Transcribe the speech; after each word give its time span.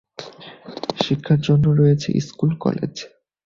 শিক্ষার 0.97 1.39
জন্য 1.47 1.65
রয়েছে 1.71 2.09
স্কুল, 2.21 2.51
কলেজ। 2.63 2.93